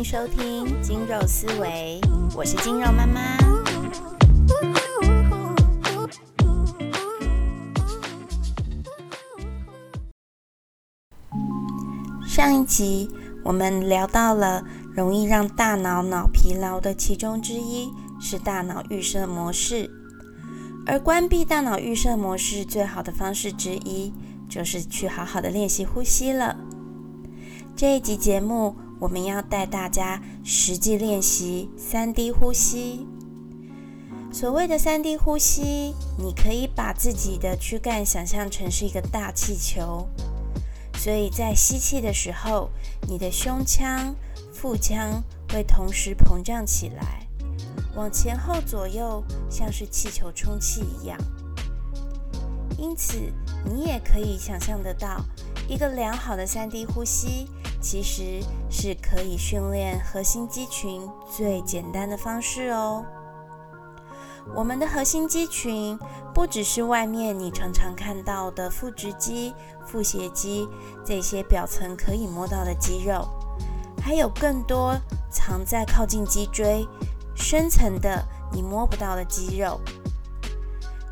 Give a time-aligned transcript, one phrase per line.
[0.00, 2.00] 迎收听精肉思维，
[2.34, 3.36] 我是精肉妈妈。
[12.26, 13.10] 上一集
[13.44, 14.64] 我们聊到了
[14.94, 19.90] 容易让大脑脑疲劳的其中之一是大脑预设模式，
[20.86, 24.10] 而关闭大脑预设模式最好的方式之一
[24.48, 26.56] 就是去好好的练习呼吸了。
[27.76, 33.06] 这一集节目，我们要带大家实际练习三 D 呼吸。
[34.32, 40.06] 所谓的三 D 呼吸，你可以把自己的躯干想象成是一个大气球，
[40.98, 42.70] 所以在吸气的时候，
[43.08, 44.14] 你的胸腔、
[44.52, 47.26] 腹腔会同时膨胀起来，
[47.96, 51.18] 往前后左右，像是气球充气一样。
[52.78, 53.16] 因此，
[53.64, 55.24] 你也可以想象得到，
[55.68, 57.48] 一个良好的三 D 呼吸。
[57.80, 63.04] 其实是可以训练核心肌群最简单的方式哦。
[64.54, 65.98] 我们的核心肌群
[66.34, 69.54] 不只是外面你常常看到的腹直肌、
[69.86, 70.68] 腹斜肌
[71.04, 73.28] 这些表层可以摸到的肌肉，
[74.02, 74.96] 还有更多
[75.30, 76.86] 藏在靠近脊椎
[77.34, 79.80] 深层的你摸不到的肌肉。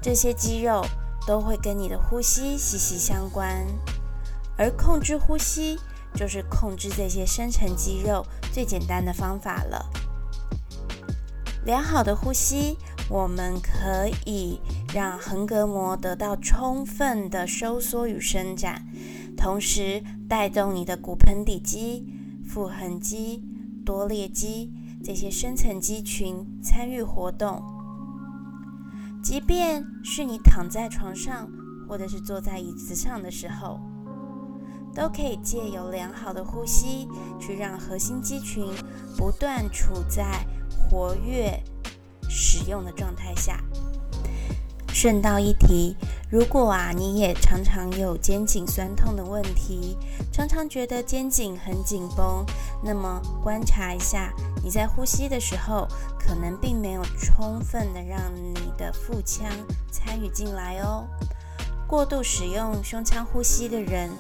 [0.02, 0.84] 这些肌肉
[1.26, 3.64] 都会跟你的呼吸息息相关，
[4.56, 5.78] 而控制呼吸。
[6.18, 9.88] 就是控制这些深层肌肉最简单的方法了。
[11.64, 12.76] 良好的呼吸，
[13.08, 14.60] 我们可以
[14.92, 18.84] 让横膈膜得到充分的收缩与伸展，
[19.36, 22.04] 同时带动你的骨盆底肌、
[22.44, 23.44] 腹横肌、
[23.86, 24.72] 多裂肌
[25.04, 27.62] 这些深层肌群参与活动。
[29.22, 31.48] 即便是你躺在床上，
[31.88, 33.78] 或者是坐在椅子上的时候。
[34.98, 38.66] 都可以借由良好的呼吸，去让核心肌群
[39.16, 41.62] 不断处在活跃、
[42.28, 43.62] 使用的状态下。
[44.92, 45.94] 顺道一提，
[46.28, 49.96] 如果啊你也常常有肩颈酸痛的问题，
[50.32, 52.44] 常常觉得肩颈很紧绷，
[52.82, 54.32] 那么观察一下，
[54.64, 55.86] 你在呼吸的时候，
[56.18, 59.46] 可能并没有充分的让你的腹腔
[59.92, 61.06] 参与进来哦。
[61.86, 64.10] 过度使用胸腔呼吸的人。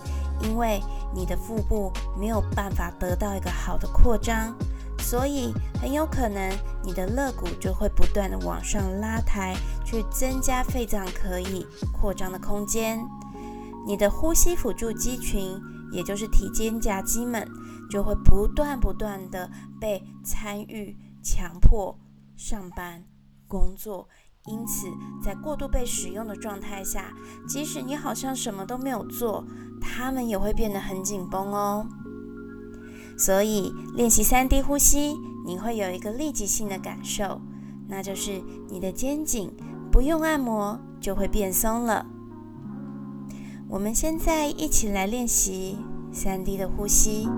[0.42, 0.80] 因为
[1.14, 4.54] 你的腹部没有办法得到一个好的扩张，
[5.00, 6.50] 所以很有可能
[6.84, 9.54] 你的肋骨就会不断的往上拉抬，
[9.84, 13.04] 去增加肺脏可以扩张的空间。
[13.86, 15.58] 你的呼吸辅助肌群，
[15.90, 17.48] 也就是体肩胛肌们，
[17.90, 19.50] 就会不断不断的
[19.80, 21.98] 被参与、强迫
[22.36, 23.02] 上班、
[23.46, 24.08] 工作。
[24.48, 24.88] 因此，
[25.22, 27.12] 在过度被使用的状态下，
[27.46, 29.44] 即使你好像什么都没有做，
[29.80, 31.86] 它们也会变得很紧绷哦。
[33.18, 35.14] 所以，练习三 D 呼吸，
[35.44, 37.40] 你会有一个立即性的感受，
[37.88, 39.52] 那就是你的肩颈
[39.92, 42.06] 不用按摩就会变松了。
[43.68, 45.78] 我们现在一起来练习
[46.10, 47.28] 三 D 的呼吸。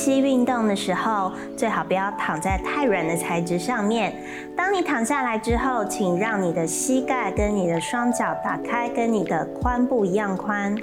[0.00, 4.14] 吸运动的时候，最好不要躺在太软的材质上面。
[4.56, 10.74] 当你躺下来之后，请让你的膝盖跟你的双脚打开，跟你的髋部一样宽。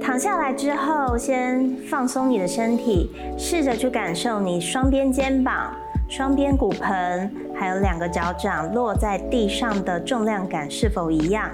[0.00, 5.74] 躺下来之后，先放松你的身体，试着去感受你双边肩膀、
[6.08, 11.50] 双边骨盆，还有两个脚掌落在地上的重量感是否一样。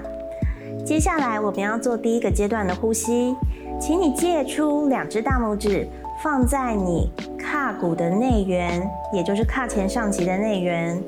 [0.85, 3.35] 接下来我们要做第一个阶段的呼吸，
[3.79, 5.87] 请你借出两只大拇指。
[6.23, 11.03] 放在你胯骨的内缘，也就是胯前上棘的内缘，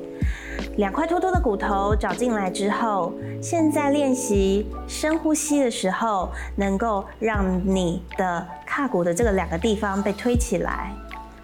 [0.76, 10.92] 两块凸凸的骨头找进来之后，现在练习深呼吸的时候，能够让你的胯骨的这个两个地方被推起来。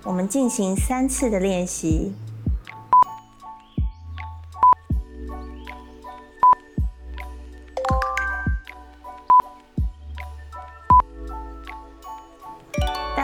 [0.04, 2.14] 我们进行三次的练习。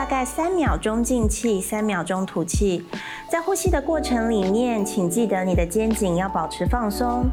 [0.10, 2.82] 大概三秒钟进气，三秒钟吐气。
[3.30, 7.26] 在呼吸的过程里面，请记得你的肩颈要保持放松。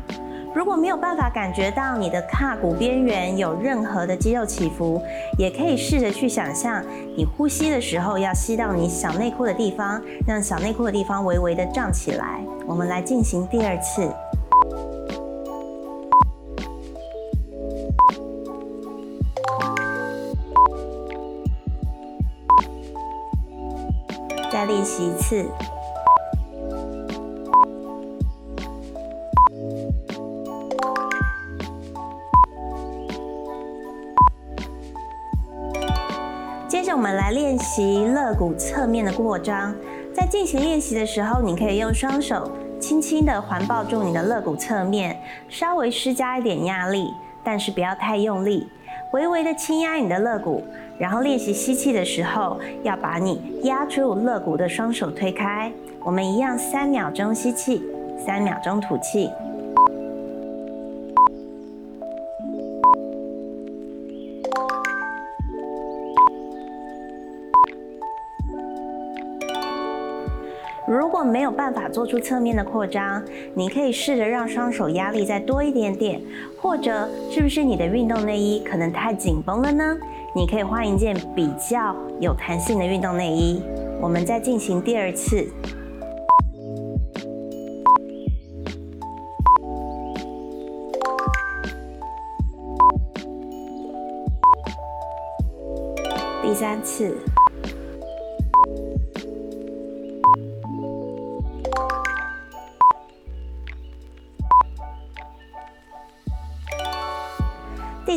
[0.53, 5.01] 如果没有办法感觉到你的胯骨边缘有任何的肌肉起伏，
[5.39, 6.83] 也可以试着去想象，
[7.17, 12.41] 你呼吸的时候要吸到你小内裤的地方，让小内裤的地方微微的胀起来。
[12.67, 14.13] 我们来进行第二次。
[24.85, 25.45] 习一次。
[36.69, 39.75] 接着，我们来练习肋骨侧面的扩张。
[40.13, 48.69] 在进行练习的时候，你可以用双手轻轻的环抱住你的肋骨侧面，稍微施加一点压力，但是不要太用力，
[49.13, 50.63] 微微的轻压你的肋骨，
[50.99, 55.73] 然后练习吸气的时候，要把你压住肋骨的双手推开。
[56.01, 57.83] 我们一样，三秒钟吸气，
[58.25, 59.31] 三秒钟吐气。
[71.25, 73.23] 没有办法做出侧面的扩张，
[73.55, 76.21] 你可以试着让双手压力再多一点点，
[76.61, 79.97] 或者是不是你的运动内衣可能太紧绷了呢？
[80.37, 83.63] 你可以换一件比较有弹性的运动内衣。
[84.01, 85.49] 我们再进行第二次。
[96.43, 97.17] 第三次。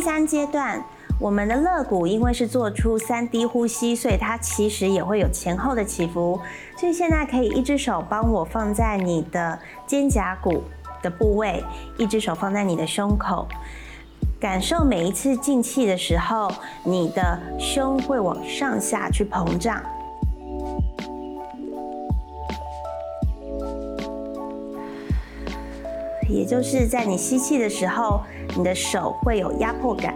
[0.08, 0.82] 三阶段。
[1.20, 6.40] 我们的肋骨因为是做出三 D 呼吸，所以它其实也会有前后的起伏。
[6.78, 10.64] 所以现在可以一只手帮我放在你的肩胛骨
[11.02, 11.62] 的部位，
[11.98, 13.50] 一只手放在你的胸口，
[14.40, 16.50] 感受每一次进气的时候，
[16.86, 19.84] 你的胸会往上下去膨胀，
[26.30, 28.22] 也就是在你吸气的时候，
[28.56, 30.14] 你的手会有压迫感。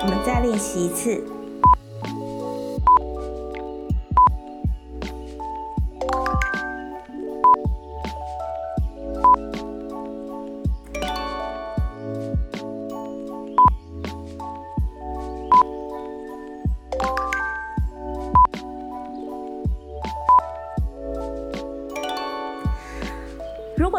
[0.00, 1.24] 我们再练习一次。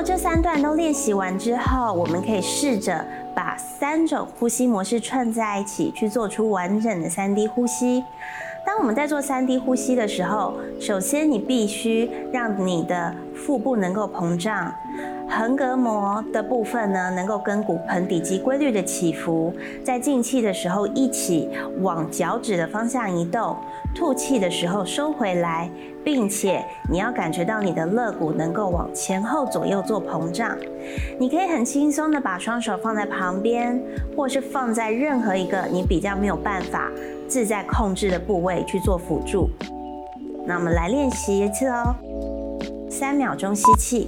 [0.05, 3.05] 这三段都练习完之后，我们可以试着。
[3.35, 8.03] 把三种呼吸模式串在一起，去做出完整的三 D 呼吸。
[8.63, 14.71] 当我们在做三 D 呼吸的时候，首先你必须让你的腹部能够膨胀，
[15.35, 19.51] 横膈膜的部分呢能够跟骨盆底肌规律的起伏，
[19.83, 21.49] 在进气的时候一起
[21.81, 23.57] 往脚趾的方向移动，
[23.95, 25.69] 吐气的时候收回来，
[26.03, 30.55] 并且你要感觉到你的肋骨能够往前后左右做膨胀。
[31.19, 33.81] 你可以很轻松的把双手放在旁边，
[34.15, 36.91] 或是放在任何一个你比较没有办法。
[37.25, 39.49] 自在控制的部位去做辅助。
[40.45, 41.95] 那我们来练习一次哦。
[42.87, 44.07] 三秒钟吸气，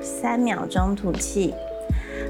[0.00, 1.54] 三秒钟吐气。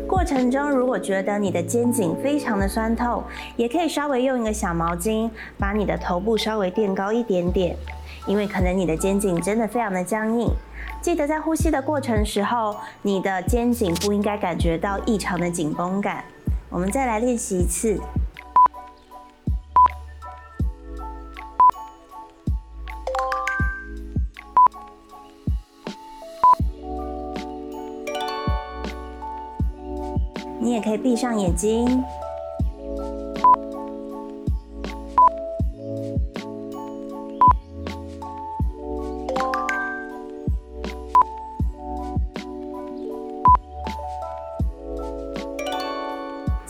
[0.06, 3.22] 过程中，如果觉得你的肩颈非常的酸痛，
[3.56, 7.76] 也可以稍微用一个小毛巾把你的头部稍微垫高一点点。
[8.26, 10.50] 因为可能你的肩颈真的非常的僵硬，
[11.00, 16.22] 记得在呼吸的过程时候，你的肩颈不应该感觉到异常的紧绷感。
[16.70, 17.98] 我们再来练习一次。
[30.60, 32.04] 你也可以闭上眼睛。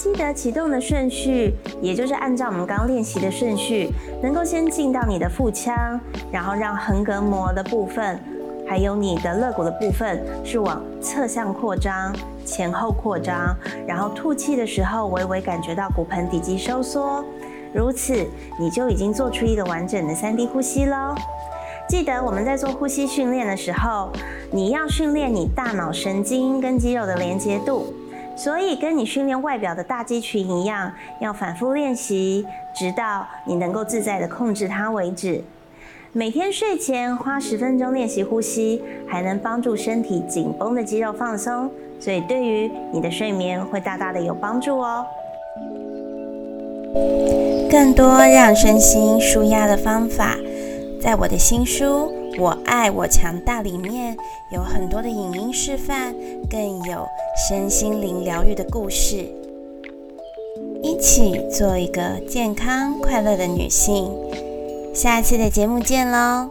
[0.08, 3.90] 记得启动的顺序，也就是按照我们刚练习的顺序，
[4.22, 6.00] 能够先进到你的腹腔，
[6.32, 8.18] 然后让横膈膜的部分，
[8.66, 12.10] 还有你的肋骨的部分是往侧向扩张、
[12.42, 13.54] 前后扩张，
[13.86, 17.22] 然后吐气的时候微微感觉到骨盆底肌收缩，
[17.74, 18.14] 如此
[18.58, 21.14] 你就已经做出一个完整的三 D 呼吸喽。
[21.86, 24.10] 记得我们在做呼吸训练的时候，
[24.50, 27.92] 你要训练你大脑神经跟肌肉的连接度。
[28.38, 35.42] 所以，跟你训练外表的大肌群一样，要反复练习，直到你能够自在的控制它为止。
[36.12, 41.68] 每天睡前花十分钟练习呼吸，还能帮助身体紧绷的肌肉放松，
[41.98, 45.04] 所以对于你的睡眠会大大的有帮助哦。
[47.68, 50.36] 更多让身心舒压的方法，
[51.02, 52.17] 在我的新书。
[52.38, 54.16] 我爱我强大里面
[54.52, 56.14] 有很多的影音示范，
[56.48, 57.04] 更有
[57.48, 59.28] 身心灵疗愈的故事。
[60.80, 64.08] 一起做一个健康快乐的女性。
[64.94, 66.48] 下次的节目见喽！